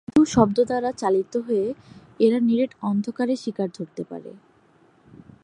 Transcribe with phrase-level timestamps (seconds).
[0.07, 1.67] শুধু শব্দ দ্বারা চালিত হয়ে
[2.19, 4.31] এরা নিরেট অন্ধকারে শিকার ধরতে পারে।